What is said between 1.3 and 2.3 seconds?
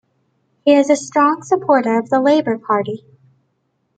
supporter of the